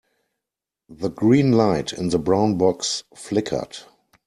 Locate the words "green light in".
1.11-2.09